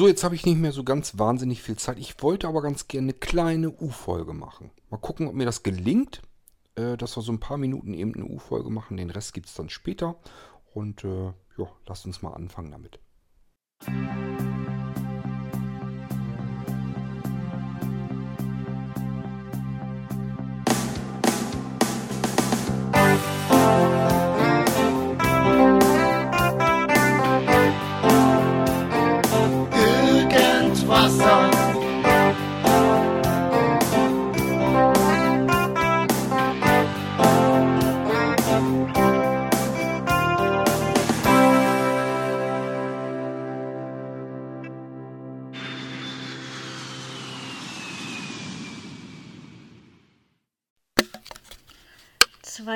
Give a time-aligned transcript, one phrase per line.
[0.00, 1.98] So, jetzt habe ich nicht mehr so ganz wahnsinnig viel Zeit.
[1.98, 4.70] Ich wollte aber ganz gerne eine kleine U-Folge machen.
[4.88, 6.22] Mal gucken, ob mir das gelingt,
[6.74, 8.96] äh, dass wir so ein paar Minuten eben eine U-Folge machen.
[8.96, 10.16] Den Rest gibt es dann später.
[10.72, 12.98] Und äh, ja, lasst uns mal anfangen damit.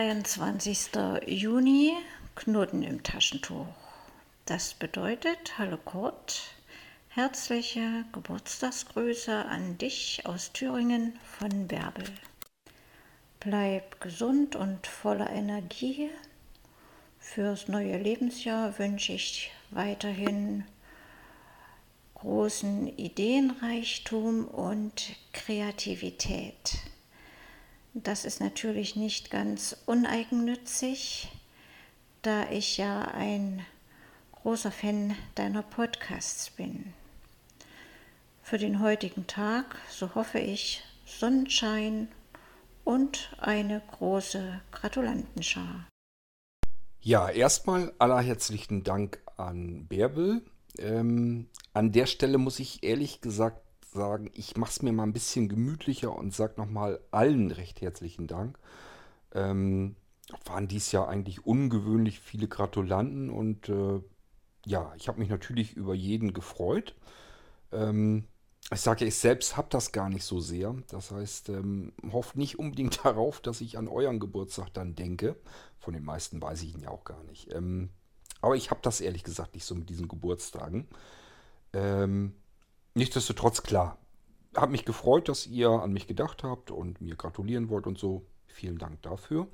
[0.04, 0.90] 22.
[1.26, 1.94] Juni,
[2.34, 3.66] Knoten im Taschentuch.
[4.44, 6.42] Das bedeutet, hallo Kurt,
[7.08, 12.04] herzliche Geburtstagsgrüße an dich aus Thüringen von Bärbel.
[13.40, 16.10] Bleib gesund und voller Energie.
[17.18, 20.64] Fürs neue Lebensjahr wünsche ich weiterhin
[22.16, 26.76] großen Ideenreichtum und Kreativität.
[27.96, 31.28] Das ist natürlich nicht ganz uneigennützig,
[32.22, 33.64] da ich ja ein
[34.32, 36.92] großer Fan deiner Podcasts bin.
[38.42, 42.08] Für den heutigen Tag, so hoffe ich, Sonnenschein
[42.82, 45.86] und eine große Gratulantenschar.
[47.00, 50.42] Ja, erstmal allerherzlichen Dank an Bärbel.
[50.78, 53.63] Ähm, an der Stelle muss ich ehrlich gesagt
[53.94, 58.26] sagen, ich mache es mir mal ein bisschen gemütlicher und sage nochmal allen recht herzlichen
[58.26, 58.58] Dank.
[59.32, 59.96] Ähm,
[60.44, 64.00] waren dies Jahr eigentlich ungewöhnlich viele Gratulanten und äh,
[64.66, 66.94] ja, ich habe mich natürlich über jeden gefreut.
[67.72, 68.24] Ähm,
[68.72, 70.74] ich sage ja, ich selbst habe das gar nicht so sehr.
[70.88, 75.36] Das heißt, ähm, hofft nicht unbedingt darauf, dass ich an euren Geburtstag dann denke.
[75.78, 77.52] Von den meisten weiß ich ihn ja auch gar nicht.
[77.52, 77.90] Ähm,
[78.40, 80.88] aber ich habe das ehrlich gesagt nicht so mit diesen Geburtstagen.
[81.72, 82.34] Ähm,
[82.94, 83.98] Nichtsdestotrotz klar.
[84.54, 88.24] Hab mich gefreut, dass ihr an mich gedacht habt und mir gratulieren wollt und so.
[88.46, 89.48] Vielen Dank dafür.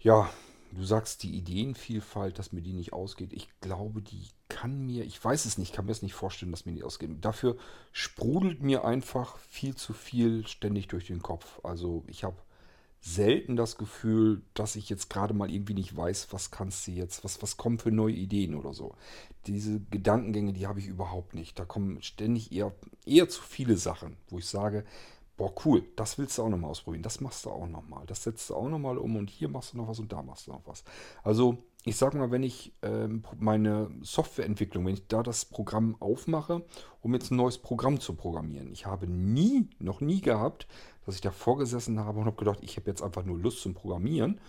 [0.00, 0.28] Ja,
[0.72, 3.32] du sagst die Ideenvielfalt, dass mir die nicht ausgeht.
[3.32, 6.66] Ich glaube, die kann mir, ich weiß es nicht, kann mir es nicht vorstellen, dass
[6.66, 7.10] mir die ausgeht.
[7.20, 7.56] Dafür
[7.92, 11.60] sprudelt mir einfach viel zu viel ständig durch den Kopf.
[11.62, 12.36] Also ich habe
[13.00, 17.24] selten das Gefühl, dass ich jetzt gerade mal irgendwie nicht weiß, was kannst du jetzt,
[17.24, 18.94] was, was kommen für neue Ideen oder so.
[19.46, 21.58] Diese Gedankengänge, die habe ich überhaupt nicht.
[21.58, 22.72] Da kommen ständig eher,
[23.06, 24.84] eher zu viele Sachen, wo ich sage,
[25.38, 28.50] boah, cool, das willst du auch nochmal ausprobieren, das machst du auch nochmal, das setzt
[28.50, 30.60] du auch nochmal um und hier machst du noch was und da machst du noch
[30.66, 30.84] was.
[31.24, 31.56] Also
[31.86, 36.62] ich sage mal, wenn ich ähm, meine Softwareentwicklung, wenn ich da das Programm aufmache,
[37.00, 40.66] um jetzt ein neues Programm zu programmieren, ich habe nie, noch nie gehabt,
[41.06, 43.74] dass ich da vorgesessen habe und habe gedacht, ich habe jetzt einfach nur Lust zum
[43.74, 44.40] Programmieren.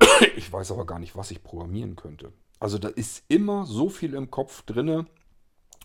[0.36, 2.32] Ich weiß aber gar nicht, was ich programmieren könnte.
[2.60, 5.06] Also da ist immer so viel im Kopf drinne,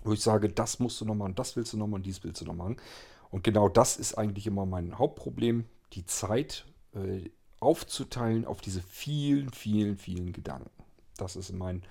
[0.03, 2.41] wo ich sage, das musst du noch machen, das willst du noch machen, dies willst
[2.41, 2.77] du noch machen.
[3.31, 9.49] Und genau das ist eigentlich immer mein Hauptproblem, die Zeit äh, aufzuteilen auf diese vielen,
[9.49, 10.69] vielen, vielen Gedanken.
[11.17, 11.83] Das ist mein,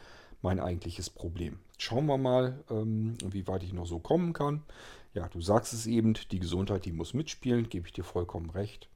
[0.43, 1.59] mein eigentliches Problem.
[1.79, 4.63] Schauen wir mal, ähm, wie weit ich noch so kommen kann.
[5.17, 8.91] Ja, du sagst es eben, die Gesundheit, die muss mitspielen, gebe ich dir vollkommen recht.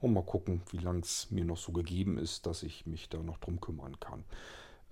[0.00, 3.18] Und mal gucken, wie lange es mir noch so gegeben ist, dass ich mich da
[3.18, 4.24] noch drum kümmern kann.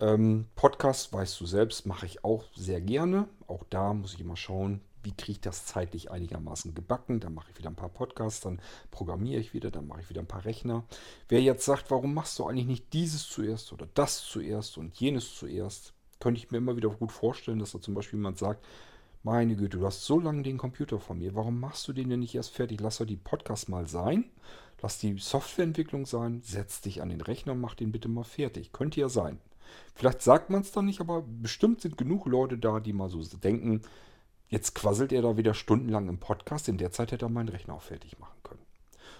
[0.00, 3.26] Ähm, Podcast, weißt du selbst, mache ich auch sehr gerne.
[3.46, 7.20] Auch da muss ich immer schauen, wie kriege ich das zeitlich einigermaßen gebacken.
[7.20, 8.60] Dann mache ich wieder ein paar Podcasts, dann
[8.90, 10.84] programmiere ich wieder, dann mache ich wieder ein paar Rechner.
[11.30, 15.34] Wer jetzt sagt, warum machst du eigentlich nicht dieses zuerst oder das zuerst und jenes
[15.36, 18.62] zuerst, könnte ich mir immer wieder gut vorstellen, dass da zum Beispiel jemand sagt,
[19.26, 21.34] meine Güte, du hast so lange den Computer von mir.
[21.34, 22.80] Warum machst du den denn nicht erst fertig?
[22.80, 24.24] Lass doch die Podcasts mal sein.
[24.80, 26.42] Lass die Softwareentwicklung sein.
[26.44, 28.70] Setz dich an den Rechner und mach den bitte mal fertig.
[28.72, 29.40] Könnte ja sein.
[29.96, 33.20] Vielleicht sagt man es dann nicht, aber bestimmt sind genug Leute da, die mal so
[33.20, 33.82] denken,
[34.48, 36.68] jetzt quasselt er da wieder stundenlang im Podcast.
[36.68, 38.62] In der Zeit hätte er meinen Rechner auch fertig machen können.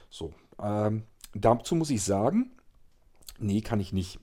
[0.09, 0.33] So,
[0.63, 1.03] ähm,
[1.35, 2.53] dazu muss ich sagen,
[3.41, 4.21] nee, kann ich nicht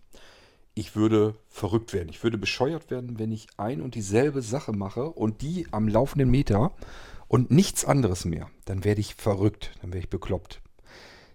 [0.76, 2.10] ich würde verrückt werden.
[2.10, 6.32] Ich würde bescheuert werden, wenn ich ein und dieselbe Sache mache und die am laufenden
[6.32, 6.74] Meter
[7.28, 8.50] und nichts anderes mehr.
[8.66, 10.62] Dann werde ich verrückt, dann werde ich bekloppt.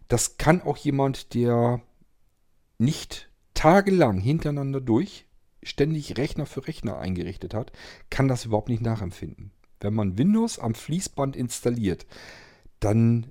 [0.08, 1.80] Das kann auch jemand, der
[2.78, 5.26] nicht tagelang hintereinander durch
[5.62, 7.72] ständig Rechner für Rechner eingerichtet hat,
[8.10, 9.50] kann das überhaupt nicht nachempfinden.
[9.80, 12.06] Wenn man Windows am Fließband installiert,
[12.80, 13.30] dann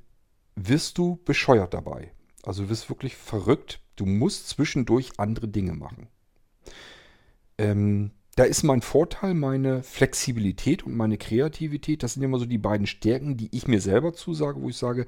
[0.55, 2.11] wirst du bescheuert dabei.
[2.43, 6.07] Also du wirst wirklich verrückt, Du musst zwischendurch andere Dinge machen.
[7.57, 12.03] Ähm, da ist mein Vorteil meine Flexibilität und meine Kreativität.
[12.03, 15.07] Das sind immer so die beiden Stärken, die ich mir selber zusage, wo ich sage,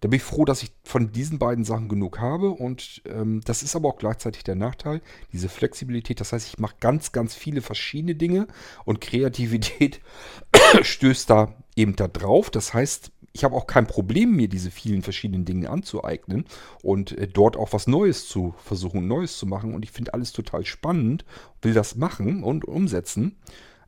[0.00, 2.50] da bin ich froh, dass ich von diesen beiden Sachen genug habe.
[2.50, 5.00] Und ähm, das ist aber auch gleichzeitig der Nachteil,
[5.32, 6.20] diese Flexibilität.
[6.20, 8.48] Das heißt, ich mache ganz, ganz viele verschiedene Dinge
[8.84, 10.00] und Kreativität
[10.82, 12.50] stößt da eben da drauf.
[12.50, 16.44] Das heißt, ich habe auch kein Problem, mir diese vielen verschiedenen Dinge anzueignen
[16.82, 19.74] und äh, dort auch was Neues zu versuchen, Neues zu machen.
[19.74, 21.24] Und ich finde alles total spannend,
[21.60, 23.36] will das machen und umsetzen.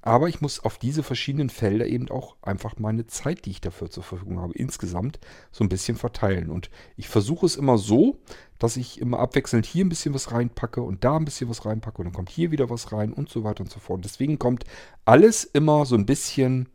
[0.03, 3.89] Aber ich muss auf diese verschiedenen Felder eben auch einfach meine Zeit, die ich dafür
[3.89, 5.21] zur Verfügung habe, insgesamt
[5.53, 6.51] so ein bisschen verteilen.
[6.51, 8.19] Und ich versuche es immer so,
[8.59, 11.99] dass ich immer abwechselnd hier ein bisschen was reinpacke und da ein bisschen was reinpacke
[11.99, 14.05] und dann kommt hier wieder was rein und so weiter und so fort.
[14.05, 14.65] Deswegen kommt
[15.05, 16.69] alles immer so ein bisschen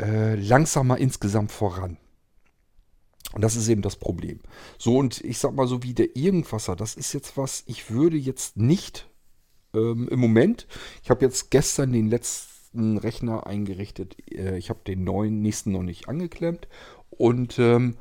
[0.00, 1.98] äh, langsamer insgesamt voran.
[3.32, 4.40] Und das ist eben das Problem.
[4.78, 8.16] So, und ich sag mal so wie der Irgendwasser, das ist jetzt was, ich würde
[8.16, 9.08] jetzt nicht
[9.74, 10.66] ähm, im Moment,
[11.02, 15.82] ich habe jetzt gestern den letzten Rechner eingerichtet, äh, ich habe den neuen, nächsten noch
[15.82, 16.68] nicht angeklemmt
[17.10, 17.96] und ähm,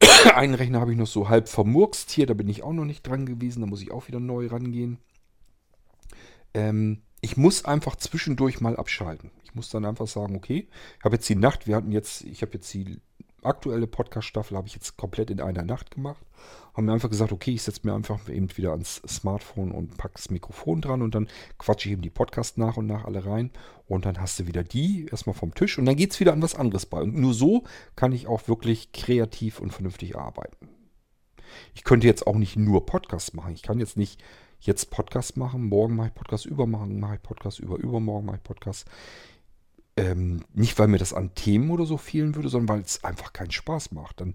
[0.34, 3.06] einen Rechner habe ich noch so halb vermurkst hier, da bin ich auch noch nicht
[3.06, 4.98] dran gewesen, da muss ich auch wieder neu rangehen.
[6.54, 9.30] Ähm, ich muss einfach zwischendurch mal abschalten.
[9.44, 12.42] Ich muss dann einfach sagen, okay, ich habe jetzt die Nacht, wir hatten jetzt, ich
[12.42, 13.00] habe jetzt die
[13.42, 16.24] aktuelle Podcast-Staffel, habe ich jetzt komplett in einer Nacht gemacht.
[16.74, 20.14] Haben mir einfach gesagt, okay, ich setze mir einfach eben wieder ans Smartphone und packe
[20.16, 21.28] das Mikrofon dran und dann
[21.58, 23.50] quatsche ich eben die Podcasts nach und nach alle rein.
[23.86, 26.42] Und dann hast du wieder die erstmal vom Tisch und dann geht es wieder an
[26.42, 27.00] was anderes bei.
[27.00, 27.62] Und nur so
[27.94, 30.68] kann ich auch wirklich kreativ und vernünftig arbeiten.
[31.74, 33.54] Ich könnte jetzt auch nicht nur Podcasts machen.
[33.54, 34.22] Ich kann jetzt nicht
[34.62, 38.42] jetzt Podcast machen, morgen mache ich Podcast, übermorgen mache ich Podcast, über übermorgen mache ich
[38.42, 38.86] Podcast.
[39.96, 43.32] Ähm, nicht, weil mir das an Themen oder so fehlen würde, sondern weil es einfach
[43.32, 44.20] keinen Spaß macht.
[44.20, 44.34] Dann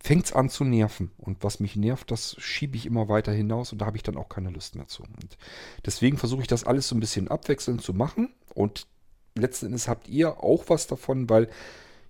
[0.00, 1.12] fängt es an zu nerven.
[1.18, 4.16] Und was mich nervt, das schiebe ich immer weiter hinaus und da habe ich dann
[4.16, 5.04] auch keine Lust mehr zu.
[5.04, 5.38] Und
[5.86, 8.34] deswegen versuche ich das alles so ein bisschen abwechselnd zu machen.
[8.54, 8.88] Und
[9.36, 11.48] letzten Endes habt ihr auch was davon, weil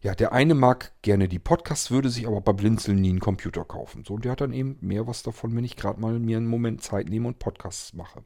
[0.03, 3.65] ja, der eine mag gerne die Podcasts, würde sich aber bei Blinzeln nie einen Computer
[3.65, 4.05] kaufen.
[4.05, 6.49] So, und der hat dann eben mehr was davon, wenn ich gerade mal mir einen
[6.49, 8.25] Moment Zeit nehme und Podcasts mache.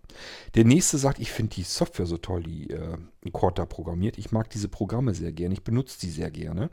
[0.54, 2.96] Der nächste sagt, ich finde die Software so toll, die äh,
[3.30, 4.16] Cord programmiert.
[4.16, 6.70] Ich mag diese Programme sehr gerne, ich benutze die sehr gerne.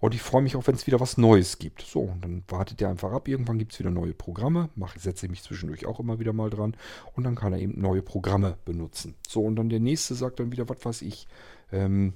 [0.00, 1.80] Und ich freue mich auch, wenn es wieder was Neues gibt.
[1.80, 3.28] So, und dann wartet der einfach ab.
[3.28, 4.68] Irgendwann gibt es wieder neue Programme.
[4.74, 6.76] Mach, setze ich mich zwischendurch auch immer wieder mal dran.
[7.14, 9.14] Und dann kann er eben neue Programme benutzen.
[9.26, 11.26] So, und dann der nächste sagt dann wieder, was weiß ich,
[11.70, 12.14] ähm,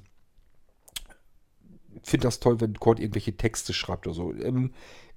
[2.02, 4.32] finde das toll, wenn Kurt irgendwelche Texte schreibt oder so.
[4.32, 4.72] Ähm,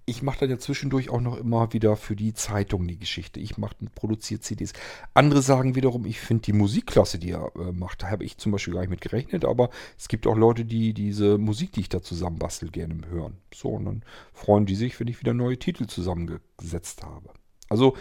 [0.09, 3.39] ich mache dann ja zwischendurch auch noch immer wieder für die Zeitung die Geschichte.
[3.39, 4.73] Ich mache produziere CDs.
[5.13, 8.51] Andere sagen wiederum, ich finde die Musikklasse, die er äh, macht, da habe ich zum
[8.51, 11.89] Beispiel gar nicht mit gerechnet, aber es gibt auch Leute, die diese Musik, die ich
[11.89, 13.37] da zusammenbastel, gerne hören.
[13.53, 14.03] So, und dann
[14.33, 17.29] freuen die sich, wenn ich wieder neue Titel zusammengesetzt habe.
[17.69, 17.95] Also,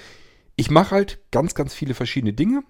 [0.56, 2.62] ich mache halt ganz, ganz viele verschiedene Dinge.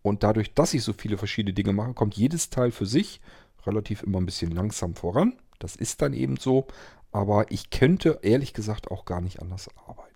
[0.00, 3.20] Und dadurch, dass ich so viele verschiedene Dinge mache, kommt jedes Teil für sich
[3.66, 5.34] relativ immer ein bisschen langsam voran.
[5.58, 6.66] Das ist dann eben so.
[7.12, 10.08] Aber ich könnte ehrlich gesagt auch gar nicht anders arbeiten.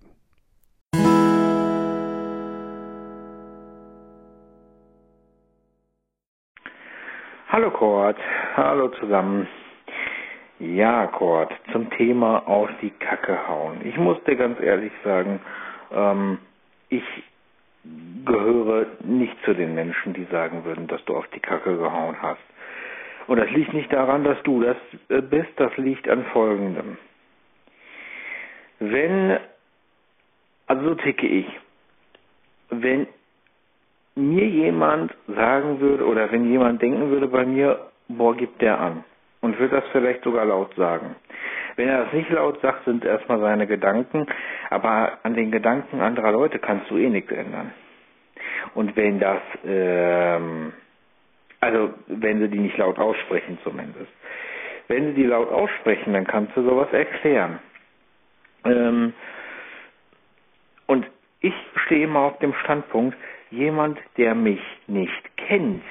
[7.49, 8.17] Hallo Kurt,
[8.57, 9.47] hallo zusammen.
[10.59, 13.85] Ja, Kurt, zum Thema auf die Kacke hauen.
[13.85, 15.39] Ich muss dir ganz ehrlich sagen,
[15.93, 16.39] ähm,
[16.89, 17.05] ich
[18.25, 22.41] gehöre nicht zu den Menschen, die sagen würden, dass du auf die Kacke gehauen hast.
[23.27, 24.77] Und das liegt nicht daran, dass du das
[25.09, 26.97] äh, bist, das liegt an Folgendem.
[28.79, 29.39] Wenn,
[30.67, 31.47] also so ticke ich,
[32.71, 33.07] wenn
[34.15, 39.05] mir jemand sagen würde oder wenn jemand denken würde bei mir, boah, gibt der an
[39.41, 41.17] und würde das vielleicht sogar laut sagen.
[41.77, 44.27] Wenn er das nicht laut sagt, sind erstmal seine Gedanken,
[44.71, 47.73] aber an den Gedanken anderer Leute kannst du eh nichts ändern.
[48.75, 50.73] Und wenn das ähm,
[51.63, 54.11] also wenn sie die nicht laut aussprechen zumindest.
[54.89, 57.61] Wenn sie die laut aussprechen, dann kannst du sowas erklären.
[58.65, 59.15] Ähm,
[60.87, 61.07] und
[61.41, 61.55] ich
[61.87, 63.17] stehe immer auf dem Standpunkt,
[63.51, 65.85] jemand, der mich nicht kennt,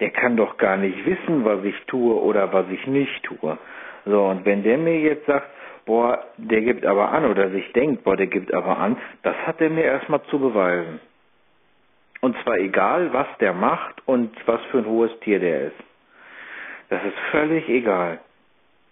[0.00, 3.58] der kann doch gar nicht wissen, was ich tue oder was ich nicht tue.
[4.06, 5.50] So, und wenn der mir jetzt sagt,
[5.84, 9.60] boah, der gibt aber an oder sich denkt, boah, der gibt aber an, das hat
[9.60, 11.00] er mir erstmal zu beweisen.
[12.20, 15.76] Und zwar egal, was der macht und was für ein hohes Tier der ist.
[16.88, 18.18] Das ist völlig egal.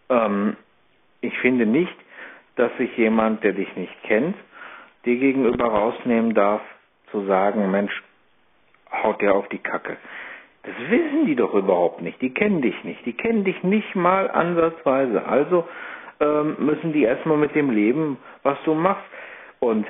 [0.08, 0.56] Ähm,
[1.20, 1.96] ich finde nicht,
[2.56, 4.36] dass sich jemand, der dich nicht kennt,
[5.04, 6.62] dir gegenüber rausnehmen darf,
[7.10, 8.02] zu sagen, Mensch,
[9.02, 9.96] haut der auf die Kacke.
[10.62, 12.20] Das wissen die doch überhaupt nicht.
[12.20, 13.04] Die kennen dich nicht.
[13.06, 15.24] Die kennen dich nicht mal ansatzweise.
[15.24, 15.66] Also
[16.20, 19.04] ähm, müssen die erstmal mit dem leben, was du machst.
[19.60, 19.86] Und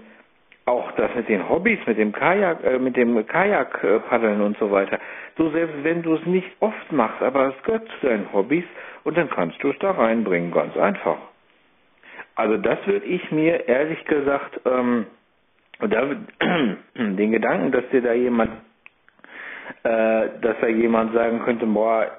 [0.96, 4.98] das mit den Hobbys, mit dem Kajak, äh, mit dem Kajakpaddeln und so weiter.
[5.36, 8.64] So selbst wenn du es nicht oft machst, aber es gehört zu deinen Hobbys
[9.04, 11.18] und dann kannst du es da reinbringen, ganz einfach.
[12.34, 15.06] Also das würde ich mir ehrlich gesagt, ähm,
[15.80, 16.06] da,
[16.94, 18.50] den Gedanken, dass dir da jemand,
[19.82, 22.10] äh, dass da jemand sagen könnte, boah,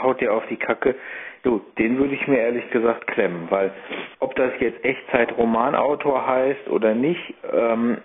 [0.00, 0.94] haut dir auf die Kacke,
[1.42, 3.72] du, den würde ich mir ehrlich gesagt klemmen, weil
[4.20, 7.98] ob das jetzt Echtzeit-Romanautor heißt oder nicht, ähm,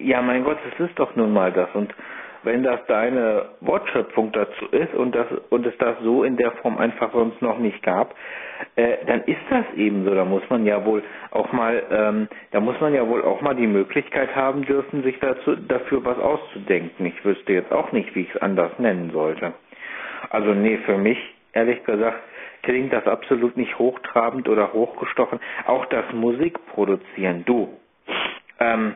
[0.00, 1.94] ja mein Gott, es ist doch nun mal das und
[2.44, 6.76] wenn das deine Wortschöpfung dazu ist und das und es das so in der Form
[6.78, 8.14] einfach sonst noch nicht gab,
[8.76, 10.14] äh, dann ist das eben so.
[10.14, 13.54] Da muss man ja wohl auch mal, ähm, da muss man ja wohl auch mal
[13.54, 17.06] die Möglichkeit haben dürfen, sich dazu dafür was auszudenken.
[17.06, 19.52] Ich wüsste jetzt auch nicht, wie ich es anders nennen sollte.
[20.30, 21.18] Also nee, für mich
[21.52, 22.18] ehrlich gesagt
[22.62, 25.40] klingt das absolut nicht hochtrabend oder hochgestochen.
[25.66, 27.68] Auch das Musikproduzieren, du,
[28.60, 28.94] ähm,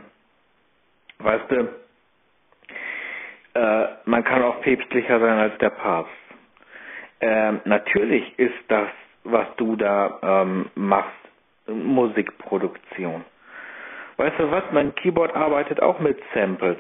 [1.18, 1.68] weißt du
[3.54, 6.12] äh, man kann auch päpstlicher sein als der Papst.
[7.20, 8.88] Ähm, natürlich ist das,
[9.24, 11.10] was du da ähm, machst,
[11.66, 13.24] Musikproduktion.
[14.18, 16.78] Weißt du was, mein Keyboard arbeitet auch mit Samples.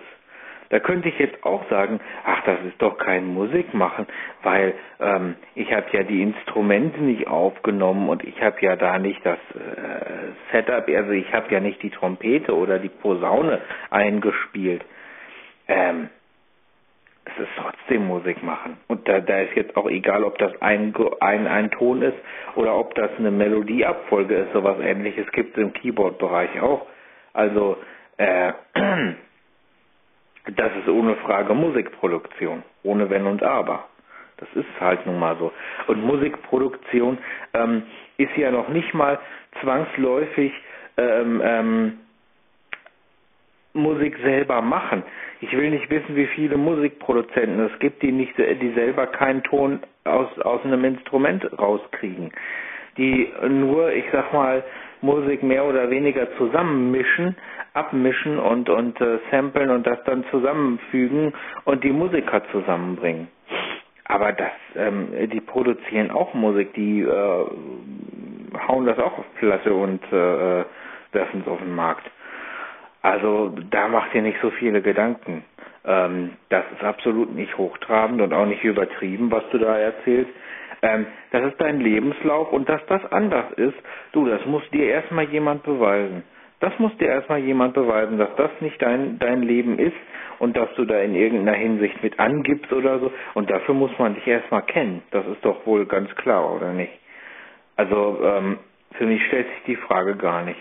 [0.70, 4.06] Da könnte ich jetzt auch sagen, ach, das ist doch kein Musikmachen,
[4.42, 9.24] weil ähm, ich habe ja die Instrumente nicht aufgenommen und ich habe ja da nicht
[9.24, 14.84] das äh, Setup, also ich habe ja nicht die Trompete oder die Posaune eingespielt.
[15.68, 16.10] Ähm,
[17.26, 18.76] es ist trotzdem Musik machen.
[18.86, 22.16] Und da, da ist jetzt auch egal, ob das ein, ein, ein Ton ist
[22.54, 26.86] oder ob das eine Melodieabfolge ist, sowas ähnliches gibt es im Keyboard-Bereich auch.
[27.32, 27.78] Also,
[28.16, 28.52] äh,
[30.54, 33.84] das ist ohne Frage Musikproduktion, ohne Wenn und Aber.
[34.38, 35.52] Das ist halt nun mal so.
[35.86, 37.18] Und Musikproduktion
[37.54, 37.82] ähm,
[38.18, 39.18] ist ja noch nicht mal
[39.62, 40.52] zwangsläufig
[40.98, 41.98] ähm, ähm,
[43.72, 45.02] Musik selber machen.
[45.40, 49.80] Ich will nicht wissen, wie viele Musikproduzenten es gibt, die nicht, die selber keinen Ton
[50.04, 52.32] aus, aus einem Instrument rauskriegen.
[52.96, 54.62] Die nur, ich sag mal,
[55.02, 57.36] Musik mehr oder weniger zusammenmischen,
[57.74, 61.34] abmischen und, und äh, samplen und das dann zusammenfügen
[61.64, 63.28] und die Musiker zusammenbringen.
[64.04, 67.46] Aber das, ähm, die produzieren auch Musik, die äh,
[68.68, 70.64] hauen das auch auf Platte und äh,
[71.12, 72.08] werfen es auf den Markt.
[73.02, 75.44] Also da macht ihr nicht so viele Gedanken.
[75.84, 80.30] Ähm, das ist absolut nicht hochtrabend und auch nicht übertrieben, was du da erzählst.
[80.86, 83.74] Ähm, das ist dein Lebenslauf und dass das anders ist,
[84.12, 86.22] du, das muss dir erstmal jemand beweisen.
[86.60, 89.96] Das muss dir erstmal jemand beweisen, dass das nicht dein, dein Leben ist
[90.38, 93.12] und dass du da in irgendeiner Hinsicht mit angibst oder so.
[93.34, 95.02] Und dafür muss man dich erstmal kennen.
[95.10, 96.92] Das ist doch wohl ganz klar, oder nicht?
[97.76, 98.58] Also ähm,
[98.92, 100.60] für mich stellt sich die Frage gar nicht.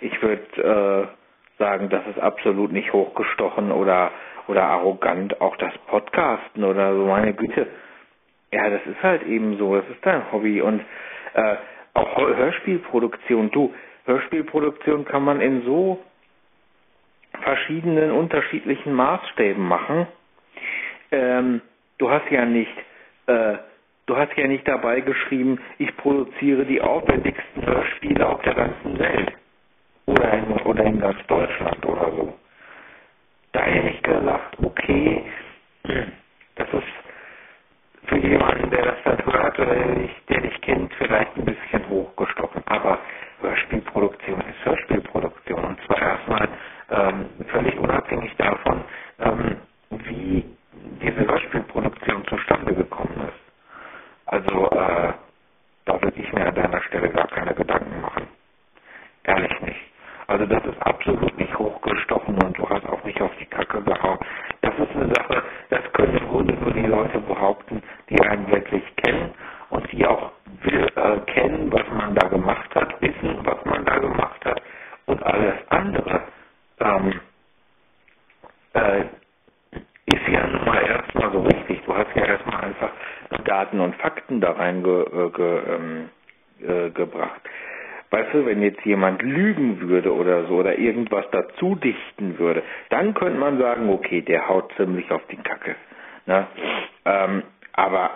[0.00, 4.12] Ich würde äh, sagen, das ist absolut nicht hochgestochen oder,
[4.48, 5.40] oder arrogant.
[5.40, 7.66] Auch das Podcasten oder so, meine Güte.
[8.52, 10.60] Ja, das ist halt eben so, das ist dein Hobby.
[10.60, 10.80] Und
[11.34, 11.56] äh,
[11.94, 13.74] auch Hörspielproduktion, du,
[14.04, 16.02] Hörspielproduktion kann man in so
[17.42, 20.06] verschiedenen unterschiedlichen Maßstäben machen.
[21.10, 21.60] Ähm,
[21.98, 22.72] du hast ja nicht,
[23.26, 23.56] äh,
[24.06, 29.32] du hast ja nicht dabei geschrieben, ich produziere die aufwendigsten Hörspiele auf der ganzen Welt
[30.06, 32.38] oder in, oder in ganz Deutschland oder so.
[33.52, 35.24] Da hätte ich gesagt, okay,
[36.56, 37.05] das ist
[38.08, 42.62] für jemanden, der das der dich, der dich kennt, vielleicht ein bisschen hochgestochen.
[42.66, 42.98] Aber
[43.40, 45.64] Hörspielproduktion ist Hörspielproduktion.
[45.64, 46.48] Und zwar erstmal
[46.90, 48.84] ähm, völlig unabhängig davon,
[49.20, 49.56] ähm,
[49.90, 50.44] wie
[51.02, 53.52] diese Hörspielproduktion zustande gekommen ist.
[54.26, 55.12] Also äh,
[55.86, 58.28] da würde ich mir an deiner Stelle gar keine Gedanken machen.
[59.24, 59.80] Ehrlich nicht.
[60.28, 64.18] Also das ist absolut nicht hochgestochen und du hast auch nicht auf die Kacke gehauen.
[64.60, 68.82] Das ist eine Sache, das können im Grunde nur die Leute behaupten, die einen wirklich
[68.96, 69.32] kennen
[69.70, 70.32] und die auch
[70.64, 74.60] äh, kennen, was man da gemacht hat, wissen, was man da gemacht hat
[75.06, 76.22] und alles andere.
[76.80, 77.20] Ähm,
[78.74, 79.04] äh,
[80.06, 81.82] ist ja nun mal erstmal so richtig.
[81.84, 82.90] Du hast ja erstmal einfach
[83.44, 85.34] Daten und Fakten da reingebracht.
[85.34, 86.10] Ge, ähm,
[86.60, 86.90] äh.
[88.10, 93.14] Weißt du, wenn jetzt jemand lügen würde oder so oder irgendwas dazu dichten würde, dann
[93.14, 95.74] könnte man sagen, okay, der haut ziemlich auf die Kacke.
[96.26, 96.46] Ne?
[97.04, 98.10] Ähm, aber,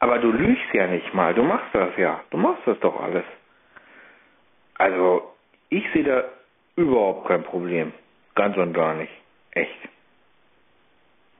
[0.00, 3.24] aber du lügst ja nicht mal, du machst das ja, du machst das doch alles.
[4.78, 5.32] Also,
[5.68, 6.24] ich sehe da
[6.76, 7.92] überhaupt kein Problem.
[8.34, 9.12] Ganz und gar nicht.
[9.52, 9.78] Echt.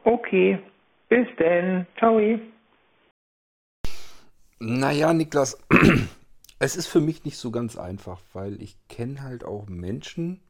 [0.05, 0.59] Okay,
[1.09, 1.87] bis denn.
[1.99, 2.21] Ciao.
[4.61, 5.59] Naja, Niklas,
[6.63, 10.41] es ist für mich nicht so ganz einfach, weil ich kenne halt auch Menschen,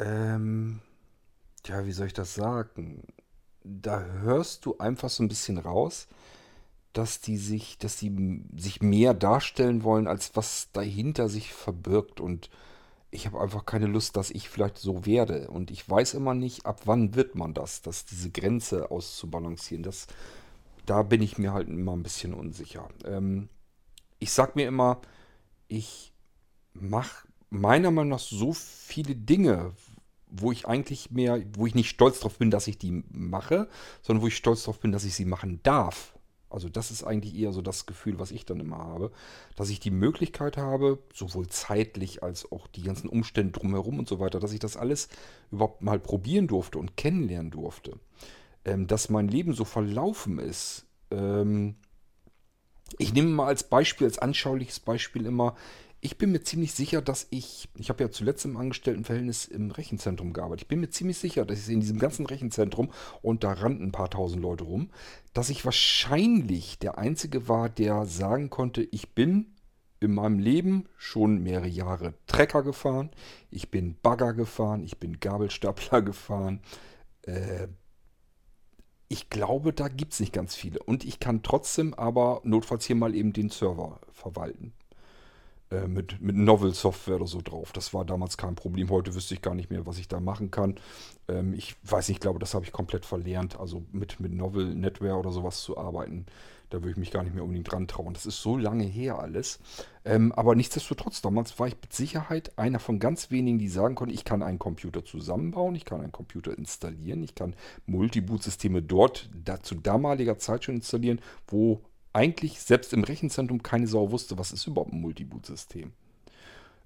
[0.00, 0.80] Ähm,
[1.66, 3.02] ja, wie soll ich das sagen?
[3.64, 6.08] Da hörst du einfach so ein bisschen raus,
[6.94, 12.20] dass die sich, dass die sich mehr darstellen wollen, als was dahinter sich verbirgt.
[12.20, 12.50] Und
[13.10, 15.50] ich habe einfach keine Lust, dass ich vielleicht so werde.
[15.50, 19.82] Und ich weiß immer nicht, ab wann wird man das, dass diese Grenze auszubalancieren.
[19.84, 20.06] Das,
[20.86, 22.88] da bin ich mir halt immer ein bisschen unsicher.
[23.04, 23.48] Ähm,
[24.18, 25.00] ich sag mir immer,
[25.68, 26.12] ich
[26.72, 29.72] mache meiner Meinung nach so viele Dinge,
[30.26, 33.68] wo ich eigentlich mehr, wo ich nicht stolz drauf bin, dass ich die mache,
[34.02, 36.14] sondern wo ich stolz drauf bin, dass ich sie machen darf.
[36.50, 39.12] Also das ist eigentlich eher so das Gefühl, was ich dann immer habe,
[39.54, 44.18] dass ich die Möglichkeit habe, sowohl zeitlich als auch die ganzen Umstände drumherum und so
[44.18, 45.08] weiter, dass ich das alles
[45.50, 47.98] überhaupt mal probieren durfte und kennenlernen durfte.
[48.64, 50.86] Ähm, dass mein Leben so verlaufen ist.
[51.10, 51.76] Ähm,
[52.98, 55.54] ich nehme mal als Beispiel, als anschauliches Beispiel immer,
[56.00, 60.32] ich bin mir ziemlich sicher, dass ich, ich habe ja zuletzt im Angestelltenverhältnis im Rechenzentrum
[60.32, 62.90] gearbeitet, ich bin mir ziemlich sicher, dass ich in diesem ganzen Rechenzentrum,
[63.20, 64.90] und da rannten ein paar tausend Leute rum,
[65.32, 69.54] dass ich wahrscheinlich der Einzige war, der sagen konnte, ich bin
[70.00, 73.10] in meinem Leben schon mehrere Jahre Trecker gefahren,
[73.50, 76.60] ich bin Bagger gefahren, ich bin Gabelstapler gefahren.
[77.22, 77.68] Äh,
[79.08, 80.80] ich glaube, da gibt es nicht ganz viele.
[80.80, 84.72] Und ich kann trotzdem aber notfalls hier mal eben den Server verwalten.
[85.70, 87.72] Äh, mit, mit Novel-Software oder so drauf.
[87.72, 88.88] Das war damals kein Problem.
[88.88, 90.76] Heute wüsste ich gar nicht mehr, was ich da machen kann.
[91.28, 93.60] Ähm, ich weiß nicht, ich glaube, das habe ich komplett verlernt.
[93.60, 96.24] Also mit, mit Novel, Netware oder sowas zu arbeiten,
[96.70, 98.14] da würde ich mich gar nicht mehr unbedingt dran trauen.
[98.14, 99.58] Das ist so lange her alles.
[100.06, 104.14] Ähm, aber nichtsdestotrotz, damals war ich mit Sicherheit einer von ganz wenigen, die sagen konnten,
[104.14, 109.62] ich kann einen Computer zusammenbauen, ich kann einen Computer installieren, ich kann Multiboot-Systeme dort da,
[109.62, 111.82] zu damaliger Zeit schon installieren, wo
[112.18, 115.92] eigentlich selbst im Rechenzentrum keine Sau wusste, was ist überhaupt ein Multiboot-System.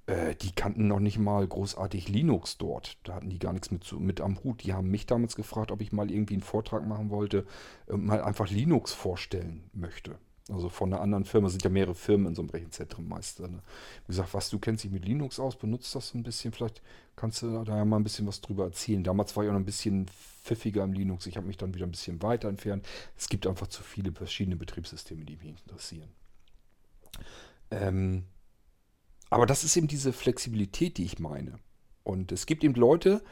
[0.07, 2.99] Äh, die kannten noch nicht mal großartig Linux dort.
[3.05, 4.63] Da hatten die gar nichts mit, mit am Hut.
[4.63, 7.47] Die haben mich damals gefragt, ob ich mal irgendwie einen Vortrag machen wollte
[7.87, 10.19] und mal einfach Linux vorstellen möchte.
[10.49, 13.41] Also von einer anderen Firma sind ja mehrere Firmen in so einem Rechenzentrum meist.
[13.41, 13.63] Ne?
[14.07, 16.83] Wie gesagt, was, du kennst dich mit Linux aus, benutzt das so ein bisschen, vielleicht
[17.15, 19.05] kannst du da ja mal ein bisschen was drüber erzählen.
[19.05, 21.87] Damals war ich auch noch ein bisschen pfiffiger im Linux, ich habe mich dann wieder
[21.87, 22.85] ein bisschen weiter entfernt.
[23.17, 26.09] Es gibt einfach zu viele verschiedene Betriebssysteme, die mich interessieren.
[27.71, 28.25] Ähm,
[29.31, 31.59] aber das ist eben diese Flexibilität, die ich meine.
[32.03, 33.23] Und es gibt eben Leute,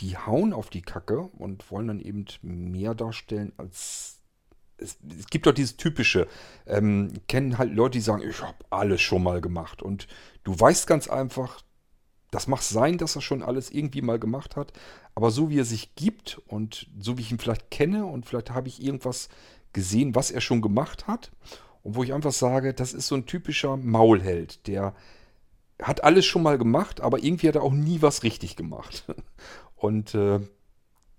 [0.00, 4.20] die hauen auf die Kacke und wollen dann eben mehr darstellen, als
[4.78, 6.26] es, es, gibt doch dieses typische,
[6.66, 9.82] ähm, kennen halt Leute, die sagen, ich habe alles schon mal gemacht.
[9.82, 10.06] Und
[10.42, 11.62] du weißt ganz einfach,
[12.30, 14.72] das mag sein, dass er schon alles irgendwie mal gemacht hat,
[15.14, 18.50] aber so wie er sich gibt und so wie ich ihn vielleicht kenne und vielleicht
[18.50, 19.28] habe ich irgendwas
[19.72, 21.30] gesehen, was er schon gemacht hat
[21.82, 24.94] und wo ich einfach sage, das ist so ein typischer Maulheld, der
[25.82, 29.04] hat alles schon mal gemacht, aber irgendwie hat er auch nie was richtig gemacht.
[29.76, 30.40] Und äh,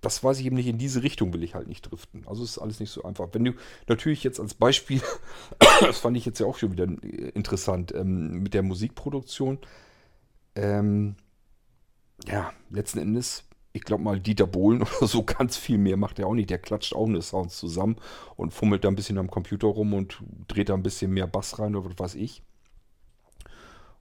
[0.05, 2.27] das weiß ich eben nicht, in diese Richtung will ich halt nicht driften.
[2.27, 3.29] Also ist alles nicht so einfach.
[3.31, 3.53] Wenn du
[3.87, 5.01] natürlich jetzt als Beispiel,
[5.81, 6.85] das fand ich jetzt ja auch schon wieder
[7.33, 9.57] interessant, ähm, mit der Musikproduktion,
[10.55, 11.15] ähm,
[12.27, 16.27] ja, letzten Endes, ich glaube mal, Dieter Bohlen oder so ganz viel mehr macht er
[16.27, 16.51] auch nicht.
[16.51, 17.95] Der klatscht auch eine Sounds zusammen
[18.35, 21.57] und fummelt da ein bisschen am Computer rum und dreht da ein bisschen mehr Bass
[21.57, 22.43] rein oder was weiß ich.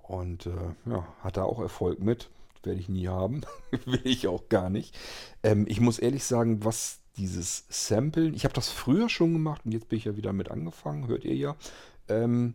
[0.03, 2.29] Und äh, ja, hat da auch Erfolg mit
[2.67, 3.43] werde ich nie haben.
[3.85, 4.97] Will ich auch gar nicht.
[5.43, 9.73] Ähm, ich muss ehrlich sagen, was dieses Samplen, ich habe das früher schon gemacht und
[9.73, 11.57] jetzt bin ich ja wieder mit angefangen, hört ihr ja.
[12.09, 12.55] Ähm,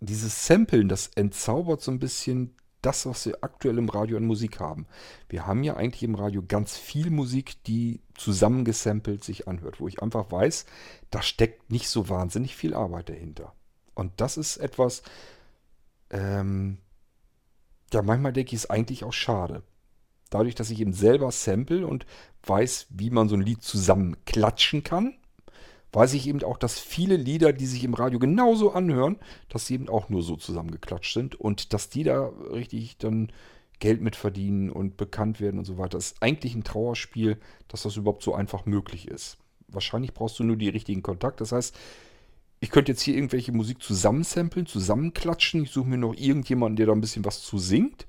[0.00, 4.60] dieses Samplen, das entzaubert so ein bisschen das, was wir aktuell im Radio an Musik
[4.60, 4.86] haben.
[5.28, 10.02] Wir haben ja eigentlich im Radio ganz viel Musik, die zusammengesampelt sich anhört, wo ich
[10.02, 10.66] einfach weiß,
[11.10, 13.54] da steckt nicht so wahnsinnig viel Arbeit dahinter.
[13.94, 15.02] Und das ist etwas,
[16.10, 16.78] ähm,
[17.92, 19.62] ja, manchmal denke ich, ist eigentlich auch schade.
[20.30, 22.04] Dadurch, dass ich eben selber sample und
[22.44, 25.14] weiß, wie man so ein Lied zusammenklatschen kann,
[25.92, 29.16] weiß ich eben auch, dass viele Lieder, die sich im Radio genauso anhören,
[29.48, 33.32] dass sie eben auch nur so zusammengeklatscht sind und dass die da richtig dann
[33.78, 35.98] Geld mit verdienen und bekannt werden und so weiter.
[35.98, 39.38] Das ist eigentlich ein Trauerspiel, dass das überhaupt so einfach möglich ist.
[39.68, 41.42] Wahrscheinlich brauchst du nur die richtigen Kontakte.
[41.42, 41.76] Das heißt,
[42.60, 45.64] ich könnte jetzt hier irgendwelche Musik zusammensampeln, zusammenklatschen.
[45.64, 48.06] Ich suche mir noch irgendjemanden, der da ein bisschen was zu singt.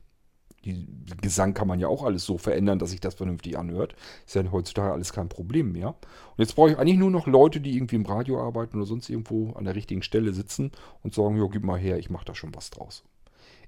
[0.66, 0.86] Die
[1.22, 3.96] Gesang kann man ja auch alles so verändern, dass sich das vernünftig anhört.
[4.26, 5.90] Ist ja heutzutage alles kein Problem mehr.
[5.90, 9.10] Und jetzt brauche ich eigentlich nur noch Leute, die irgendwie im Radio arbeiten oder sonst
[9.10, 10.72] irgendwo an der richtigen Stelle sitzen
[11.04, 13.04] und sagen, ja, gib mal her, ich mache da schon was draus.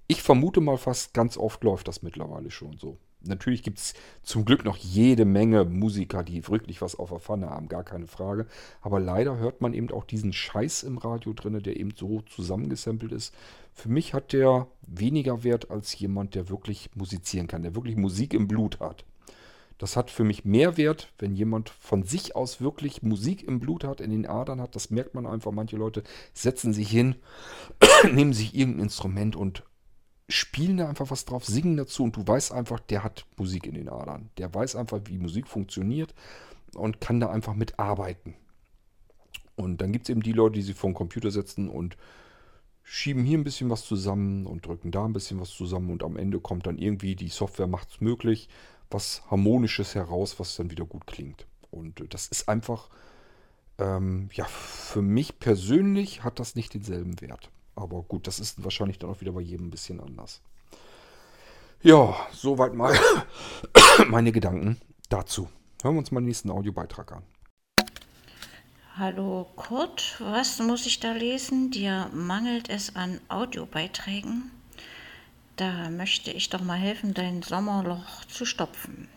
[0.08, 2.98] Ich vermute mal fast, ganz oft läuft das mittlerweile schon so.
[3.22, 7.50] Natürlich gibt es zum Glück noch jede Menge Musiker, die wirklich was auf der Pfanne
[7.50, 8.46] haben, gar keine Frage.
[8.82, 13.12] Aber leider hört man eben auch diesen Scheiß im Radio drin, der eben so zusammengesampelt
[13.12, 13.34] ist.
[13.74, 18.34] Für mich hat der weniger Wert als jemand, der wirklich musizieren kann, der wirklich Musik
[18.34, 19.04] im Blut hat.
[19.80, 23.86] Das hat für mich mehr Wert, wenn jemand von sich aus wirklich Musik im Blut
[23.86, 24.76] hat, in den Adern hat.
[24.76, 25.52] Das merkt man einfach.
[25.52, 26.04] Manche Leute
[26.34, 27.16] setzen sich hin,
[28.12, 29.64] nehmen sich irgendein Instrument und
[30.30, 33.74] spielen da einfach was drauf, singen dazu und du weißt einfach, der hat Musik in
[33.74, 34.30] den Adern.
[34.38, 36.13] Der weiß einfach, wie Musik funktioniert
[36.76, 38.36] und kann da einfach mitarbeiten.
[39.56, 41.98] Und dann gibt es eben die Leute, die sich vor den Computer setzen und
[42.84, 46.18] schieben hier ein bisschen was zusammen und drücken da ein bisschen was zusammen und am
[46.18, 48.50] Ende kommt dann irgendwie, die Software macht es möglich,
[48.89, 51.46] was Harmonisches heraus, was dann wieder gut klingt.
[51.72, 52.89] Und das ist einfach,
[53.78, 57.52] ähm, ja, für mich persönlich hat das nicht denselben Wert.
[57.80, 60.42] Aber gut, das ist wahrscheinlich dann auch wieder bei jedem ein bisschen anders.
[61.82, 62.94] Ja, soweit mal
[64.08, 65.48] meine Gedanken dazu.
[65.82, 67.24] Hören wir uns mal den nächsten Audiobeitrag an.
[68.98, 71.72] Hallo Kurt, was muss ich da lesen?
[71.72, 74.52] Dir mangelt es an Audiobeiträgen?
[75.56, 79.08] Da möchte ich doch mal helfen, dein Sommerloch zu stopfen.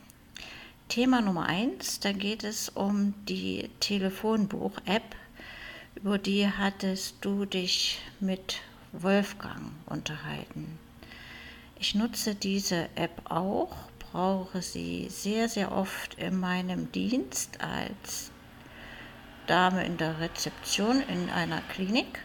[0.88, 5.16] Thema Nummer 1, da geht es um die Telefonbuch-App
[5.94, 8.60] über die hattest du dich mit
[8.92, 10.78] Wolfgang unterhalten.
[11.78, 18.30] Ich nutze diese App auch, brauche sie sehr, sehr oft in meinem Dienst als
[19.46, 22.20] Dame in der Rezeption in einer Klinik.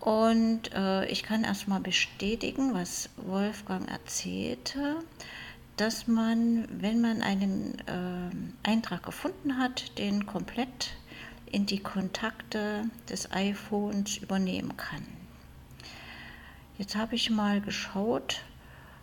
[0.00, 4.96] Und äh, ich kann erstmal bestätigen, was Wolfgang erzählte,
[5.76, 10.90] dass man, wenn man einen äh, Eintrag gefunden hat, den komplett
[11.54, 15.06] in die Kontakte des iPhones übernehmen kann.
[16.78, 18.42] Jetzt habe ich mal geschaut,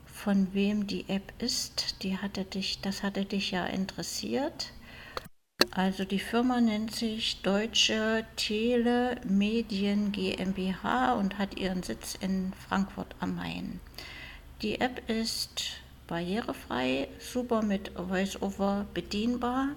[0.06, 2.04] von wem die App ist.
[2.04, 4.74] Die hatte dich, das hatte dich ja interessiert.
[5.72, 13.36] Also die Firma nennt sich Deutsche Telemedien GmbH und hat ihren Sitz in Frankfurt am
[13.38, 13.80] Main.
[14.62, 19.70] Die App ist barrierefrei, super mit VoiceOver bedienbar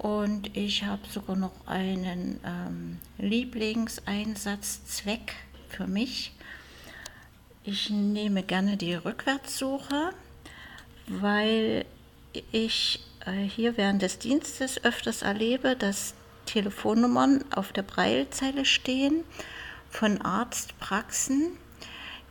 [0.00, 5.34] und ich habe sogar noch einen ähm, Lieblingseinsatzzweck
[5.68, 6.32] für mich.
[7.64, 10.14] Ich nehme gerne die Rückwärtssuche,
[11.06, 11.84] weil
[12.50, 16.14] ich äh, hier während des Dienstes öfters erlebe, dass
[16.46, 19.24] Telefonnummern auf der Breilzeile stehen
[19.90, 21.58] von Arztpraxen,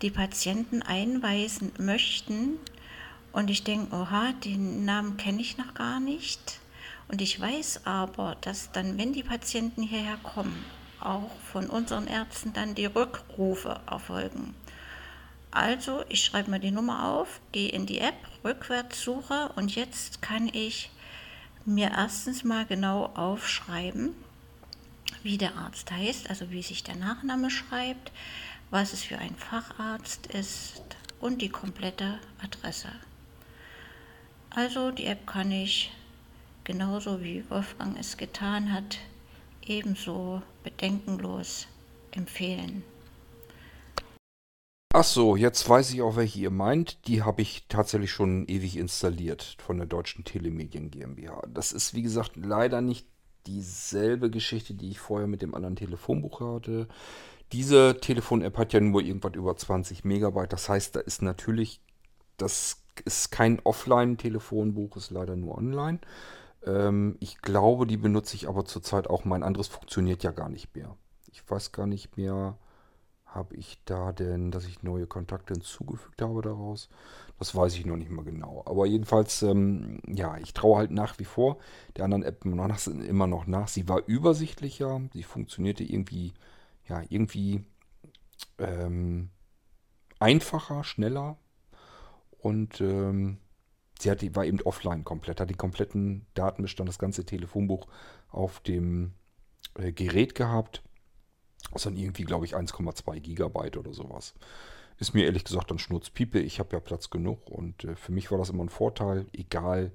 [0.02, 2.58] die Patienten einweisen möchten.
[3.32, 6.60] Und ich denke, oha, den Namen kenne ich noch gar nicht.
[7.10, 10.64] Und ich weiß aber, dass dann, wenn die Patienten hierher kommen,
[11.02, 14.54] auch von unseren Ärzten dann die Rückrufe erfolgen.
[15.52, 20.22] Also, ich schreibe mir die Nummer auf, gehe in die App, rückwärts suche und jetzt
[20.22, 20.92] kann ich
[21.66, 24.14] mir erstens mal genau aufschreiben,
[25.24, 28.12] wie der Arzt heißt, also wie sich der Nachname schreibt,
[28.70, 30.84] was es für ein Facharzt ist
[31.20, 32.90] und die komplette Adresse.
[34.52, 35.92] Also die App kann ich
[36.70, 39.00] genauso wie Wolfgang es getan hat,
[39.66, 41.66] ebenso bedenkenlos
[42.12, 42.84] empfehlen.
[44.94, 47.08] Ach so, jetzt weiß ich auch, welche ihr meint.
[47.08, 51.42] Die habe ich tatsächlich schon ewig installiert von der Deutschen Telemedien GmbH.
[51.52, 53.08] Das ist, wie gesagt, leider nicht
[53.48, 56.88] dieselbe Geschichte, die ich vorher mit dem anderen Telefonbuch hatte.
[57.52, 60.54] Diese Telefon-App hat ja nur irgendwas über 20 Megabyte.
[60.54, 61.82] Das heißt, da ist natürlich,
[62.38, 66.00] das ist kein Offline-Telefonbuch, ist leider nur online.
[66.66, 69.26] Ähm, ich glaube, die benutze ich aber zurzeit auch.
[69.26, 70.96] Mein anderes funktioniert ja gar nicht mehr.
[71.32, 72.58] Ich weiß gar nicht mehr,
[73.26, 76.90] habe ich da denn, dass ich neue Kontakte hinzugefügt habe daraus?
[77.38, 78.64] Das weiß ich noch nicht mal genau.
[78.66, 81.58] Aber jedenfalls, ähm, ja, ich traue halt nach wie vor
[81.96, 83.68] der anderen App immer noch nach.
[83.68, 86.34] Sie war übersichtlicher, sie funktionierte irgendwie,
[86.88, 87.66] ja, irgendwie
[88.58, 89.30] ähm,
[90.20, 91.38] einfacher, schneller
[92.40, 93.38] und ähm,
[94.02, 97.88] sie hat, war eben offline komplett, hat den kompletten Datenbestand, das ganze Telefonbuch
[98.30, 99.14] auf dem
[99.76, 100.84] äh, Gerät gehabt.
[101.74, 104.34] Das sind irgendwie, glaube ich, 1,2 Gigabyte oder sowas.
[104.98, 106.40] Ist mir ehrlich gesagt dann Schnurzpiepe.
[106.40, 109.92] Ich habe ja Platz genug und äh, für mich war das immer ein Vorteil, egal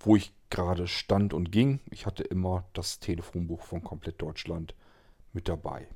[0.00, 1.80] wo ich gerade stand und ging.
[1.90, 4.74] Ich hatte immer das Telefonbuch von komplett Deutschland
[5.32, 5.88] mit dabei.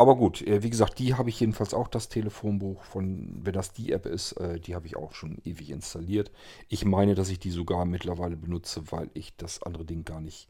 [0.00, 3.74] Aber gut, äh, wie gesagt, die habe ich jedenfalls auch, das Telefonbuch von, wenn das
[3.74, 6.32] die App ist, äh, die habe ich auch schon ewig installiert.
[6.70, 10.48] Ich meine, dass ich die sogar mittlerweile benutze, weil ich das andere Ding gar nicht,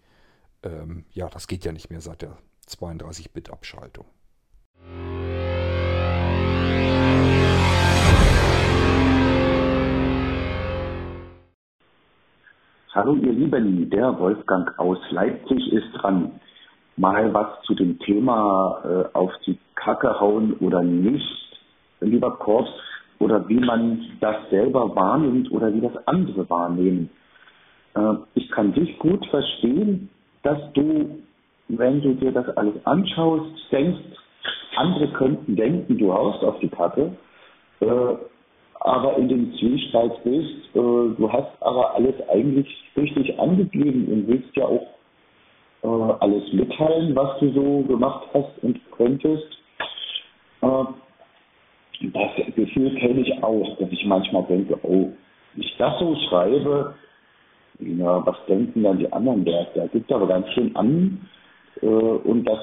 [0.63, 4.05] ähm, ja, das geht ja nicht mehr seit der 32-Bit-Abschaltung.
[12.95, 16.41] Hallo ihr Lieben, der Wolfgang aus Leipzig ist dran.
[17.01, 21.59] Mal was zu dem Thema äh, auf die Kacke hauen oder nicht,
[22.01, 22.71] lieber Korps,
[23.19, 27.09] oder wie man das selber wahrnimmt oder wie das andere wahrnehmen.
[27.95, 30.11] Äh, ich kann dich gut verstehen,
[30.43, 31.19] dass du,
[31.69, 34.01] wenn du dir das alles anschaust, denkst,
[34.77, 37.13] andere könnten denken, du haust auf die Kacke,
[37.81, 37.87] äh,
[38.81, 44.55] aber in dem Zwiespalt bist, äh, du hast aber alles eigentlich richtig angegeben und willst
[44.55, 44.87] ja auch
[45.83, 49.47] äh, alles mitteilen, was du so gemacht hast und könntest.
[50.63, 50.85] Äh,
[52.03, 55.13] das Gefühl kenne ich auch, dass ich manchmal denke, oh,
[55.55, 56.95] wenn ich das so schreibe,
[57.79, 59.45] ja, was denken dann die anderen?
[59.45, 61.27] Der, der gibt aber ganz schön an
[61.83, 62.59] äh, und dass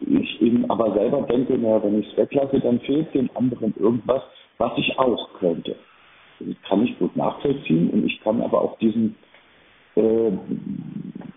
[0.00, 4.22] ich eben aber selber denke, na, wenn ich es weglasse, dann fehlt dem anderen irgendwas,
[4.58, 5.76] was ich auch könnte.
[6.40, 9.16] Das kann ich gut nachvollziehen und ich kann aber auch diesen
[9.96, 10.32] äh,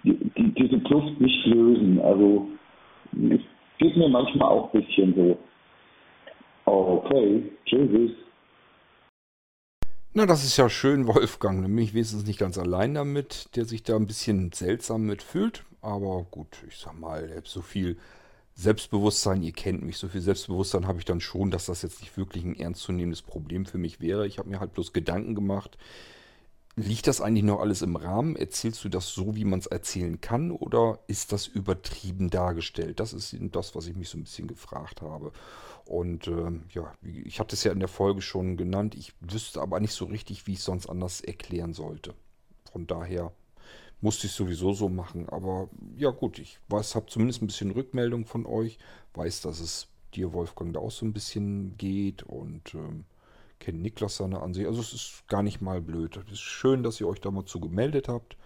[0.06, 2.00] die, die, diese Kluft nicht lösen.
[2.00, 2.48] Also
[3.12, 3.42] es
[3.80, 5.38] geht mir manchmal auch ein bisschen so.
[6.66, 8.12] Okay, tschüss.
[10.14, 11.62] Na, das ist ja schön, Wolfgang.
[11.62, 15.64] Nämlich wenigstens nicht ganz allein damit, der sich da ein bisschen seltsam mitfühlt.
[15.82, 17.98] Aber gut, ich sag mal, so viel
[18.54, 22.18] Selbstbewusstsein, ihr kennt mich, so viel Selbstbewusstsein habe ich dann schon, dass das jetzt nicht
[22.18, 24.26] wirklich ein ernstzunehmendes Problem für mich wäre.
[24.26, 25.78] Ich habe mir halt bloß Gedanken gemacht,
[26.76, 28.36] liegt das eigentlich noch alles im Rahmen?
[28.36, 33.00] Erzählst du das so, wie man es erzählen kann, oder ist das übertrieben dargestellt?
[33.00, 35.32] Das ist das, was ich mich so ein bisschen gefragt habe.
[35.86, 39.80] Und äh, ja, ich hatte es ja in der Folge schon genannt, ich wüsste aber
[39.80, 42.14] nicht so richtig, wie ich es sonst anders erklären sollte.
[42.72, 43.32] Von daher
[44.02, 45.30] musste ich sowieso so machen.
[45.30, 48.78] Aber ja gut, ich weiß, habe zumindest ein bisschen Rückmeldung von euch.
[49.14, 53.06] Weiß, dass es dir, Wolfgang, da auch so ein bisschen geht und ähm,
[53.60, 54.68] kennt Niklas seine Ansicht.
[54.68, 56.18] Also es ist gar nicht mal blöd.
[56.18, 58.38] Es ist schön, dass ihr euch da mal zu gemeldet habt.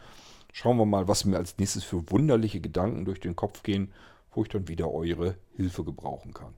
[0.52, 3.92] Schauen wir mal, was mir als nächstes für wunderliche Gedanken durch den Kopf gehen,
[4.32, 6.54] wo ich dann wieder eure Hilfe gebrauchen kann.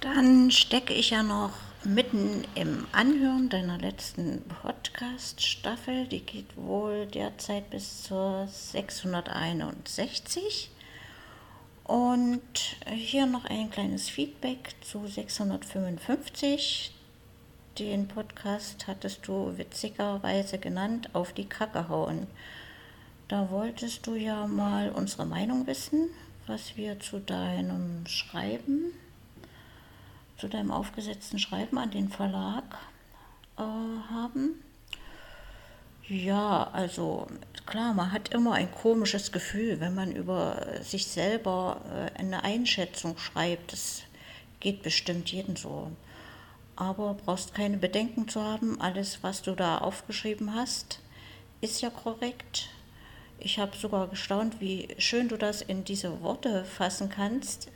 [0.00, 1.52] Dann stecke ich ja noch
[1.84, 6.06] mitten im Anhören deiner letzten Podcast-Staffel.
[6.08, 10.70] Die geht wohl derzeit bis zur 661.
[11.84, 12.42] Und
[12.90, 16.92] hier noch ein kleines Feedback zu 655.
[17.78, 22.26] Den Podcast hattest du witzigerweise genannt, auf die Kacke hauen.
[23.28, 26.08] Da wolltest du ja mal unsere Meinung wissen,
[26.46, 28.92] was wir zu deinem Schreiben
[30.36, 32.64] zu deinem aufgesetzten Schreiben an den Verlag
[33.56, 34.62] äh, haben?
[36.08, 37.26] Ja, also
[37.66, 43.16] klar, man hat immer ein komisches Gefühl, wenn man über sich selber äh, eine Einschätzung
[43.18, 43.72] schreibt.
[43.72, 44.02] Das
[44.60, 45.90] geht bestimmt jeden so.
[46.76, 48.80] Aber brauchst keine Bedenken zu haben.
[48.80, 51.00] Alles, was du da aufgeschrieben hast,
[51.60, 52.68] ist ja korrekt.
[53.38, 57.68] Ich habe sogar gestaunt, wie schön du das in diese Worte fassen kannst,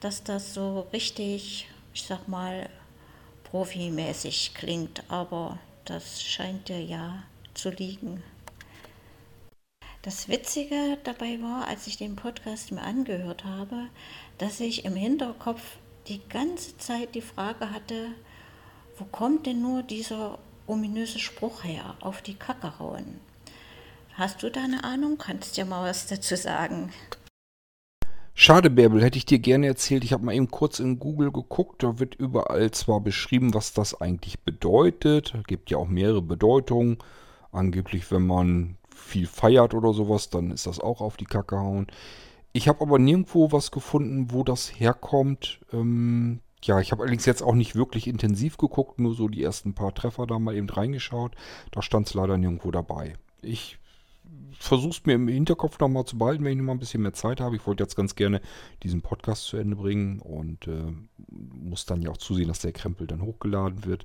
[0.00, 2.68] dass das so richtig ich sag mal,
[3.44, 7.22] profimäßig klingt, aber das scheint dir ja
[7.60, 8.22] zu liegen.
[10.02, 13.88] Das Witzige dabei war, als ich den Podcast mir angehört habe,
[14.38, 15.76] dass ich im Hinterkopf
[16.08, 18.08] die ganze Zeit die Frage hatte,
[18.96, 23.20] wo kommt denn nur dieser ominöse Spruch her, auf die Kacke hauen?
[24.14, 25.18] Hast du da eine Ahnung?
[25.18, 26.92] Kannst dir mal was dazu sagen?
[28.34, 30.02] Schade, Bärbel, hätte ich dir gerne erzählt.
[30.02, 31.82] Ich habe mal eben kurz in Google geguckt.
[31.82, 35.34] Da wird überall zwar beschrieben, was das eigentlich bedeutet.
[35.34, 36.96] Es gibt ja auch mehrere Bedeutungen.
[37.52, 41.86] Angeblich, wenn man viel feiert oder sowas, dann ist das auch auf die Kacke hauen.
[42.52, 45.60] Ich habe aber nirgendwo was gefunden, wo das herkommt.
[45.72, 49.74] Ähm, ja, ich habe allerdings jetzt auch nicht wirklich intensiv geguckt, nur so die ersten
[49.74, 51.34] paar Treffer da mal eben reingeschaut.
[51.70, 53.14] Da stand es leider nirgendwo dabei.
[53.40, 53.78] Ich
[54.58, 57.14] versuche es mir im Hinterkopf nochmal zu behalten, wenn ich noch mal ein bisschen mehr
[57.14, 57.56] Zeit habe.
[57.56, 58.40] Ich wollte jetzt ganz gerne
[58.82, 60.92] diesen Podcast zu Ende bringen und äh,
[61.28, 64.04] muss dann ja auch zusehen, dass der Krempel dann hochgeladen wird.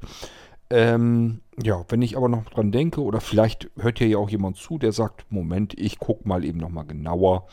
[0.69, 4.57] Ähm, ja, wenn ich aber noch dran denke, oder vielleicht hört hier ja auch jemand
[4.57, 7.47] zu, der sagt, Moment, ich gucke mal eben nochmal genauer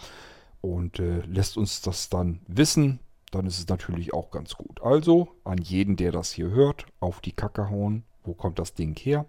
[0.61, 4.83] und äh, lässt uns das dann wissen, dann ist es natürlich auch ganz gut.
[4.83, 8.05] Also an jeden, der das hier hört, auf die Kacke hauen.
[8.25, 9.27] Wo kommt das Ding her?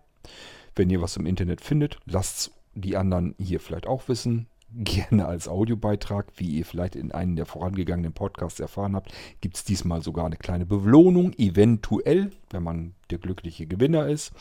[0.76, 4.48] Wenn ihr was im Internet findet, lasst es die anderen hier vielleicht auch wissen.
[4.84, 9.64] Gerne als Audiobeitrag, wie ihr vielleicht in einem der vorangegangenen Podcasts erfahren habt, gibt es
[9.64, 14.32] diesmal sogar eine kleine Belohnung, eventuell, wenn man der glückliche Gewinner ist.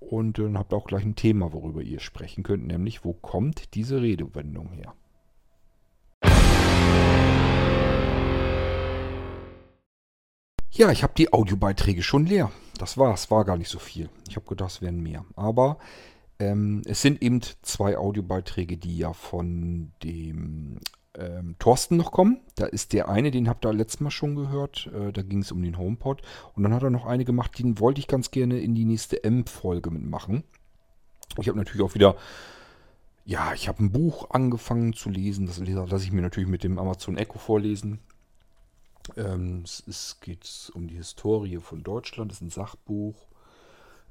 [0.00, 3.74] Und dann habt ihr auch gleich ein Thema, worüber ihr sprechen könnt, nämlich wo kommt
[3.74, 4.94] diese Redewendung her?
[10.70, 12.50] Ja, ich habe die Audiobeiträge schon leer.
[12.78, 14.10] Das war's, war gar nicht so viel.
[14.28, 15.24] Ich habe gedacht, es wären mehr.
[15.34, 15.78] Aber
[16.38, 20.80] ähm, es sind eben zwei Audiobeiträge, die ja von dem
[21.14, 22.40] ähm, Thorsten noch kommen.
[22.54, 24.88] Da ist der eine, den habt ihr letztes Mal schon gehört.
[24.94, 26.22] Äh, da ging es um den HomePod.
[26.54, 29.24] Und dann hat er noch eine gemacht, den wollte ich ganz gerne in die nächste
[29.24, 30.44] M-Folge mitmachen.
[31.38, 32.16] Ich habe natürlich auch wieder,
[33.24, 35.46] ja, ich habe ein Buch angefangen zu lesen.
[35.46, 37.98] Das lasse ich mir natürlich mit dem Amazon Echo vorlesen.
[39.16, 42.30] Ähm, es, geht um die Historie von Deutschland.
[42.30, 43.27] Das ist ein Sachbuch.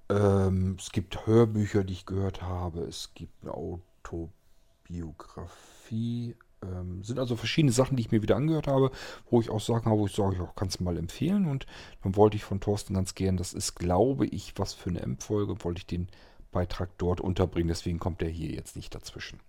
[0.10, 2.82] Ähm, es gibt Hörbücher, die ich gehört habe.
[2.82, 6.36] Es gibt eine Autobiografie.
[6.64, 8.92] Ähm, sind also verschiedene Sachen, die ich mir wieder angehört habe,
[9.30, 11.48] wo ich auch sagen habe, wo ich sage, ja, kannst du mal empfehlen.
[11.48, 11.66] Und
[12.04, 15.64] dann wollte ich von Thorsten ganz gern, das ist, glaube ich, was für eine M-Folge,
[15.64, 16.08] wollte ich den
[16.52, 17.68] Beitrag dort unterbringen.
[17.68, 19.40] Deswegen kommt der hier jetzt nicht dazwischen.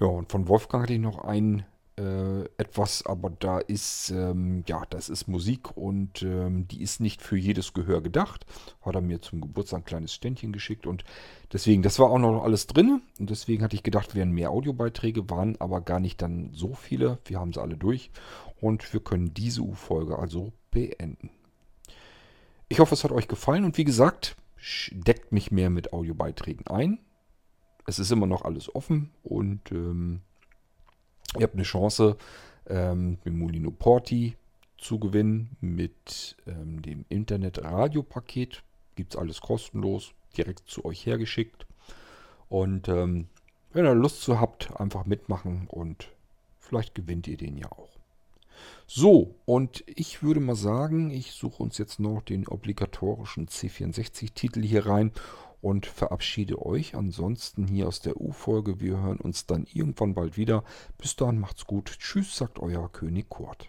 [0.00, 1.64] Ja, und von Wolfgang hatte ich noch einen
[1.98, 7.20] äh, etwas, aber da ist, ähm, ja, das ist Musik und ähm, die ist nicht
[7.20, 8.46] für jedes Gehör gedacht.
[8.82, 11.04] Hat er mir zum Geburtstag ein kleines Ständchen geschickt und
[11.52, 15.28] deswegen, das war auch noch alles drin und deswegen hatte ich gedacht, wären mehr Audiobeiträge,
[15.28, 17.18] waren aber gar nicht dann so viele.
[17.24, 18.10] Wir haben sie alle durch
[18.60, 21.30] und wir können diese U-Folge also beenden.
[22.68, 24.36] Ich hoffe, es hat euch gefallen und wie gesagt,
[24.92, 27.00] deckt mich mehr mit Audiobeiträgen ein.
[27.86, 30.20] Es ist immer noch alles offen und ähm,
[31.36, 32.16] Ihr habt eine Chance,
[32.66, 34.36] ähm, mit Molino Porti
[34.78, 38.62] zu gewinnen mit ähm, dem Internet-Radio-Paket.
[38.94, 41.66] Gibt es alles kostenlos, direkt zu euch hergeschickt.
[42.48, 43.28] Und ähm,
[43.72, 46.10] wenn ihr Lust zu habt, einfach mitmachen und
[46.58, 47.98] vielleicht gewinnt ihr den ja auch.
[48.86, 54.86] So, und ich würde mal sagen, ich suche uns jetzt noch den obligatorischen C64-Titel hier
[54.86, 55.12] rein
[55.60, 58.80] und verabschiede euch ansonsten hier aus der U-Folge.
[58.80, 60.64] Wir hören uns dann irgendwann bald wieder.
[60.98, 61.98] Bis dahin macht's gut.
[61.98, 63.68] Tschüss, sagt euer König Kurt.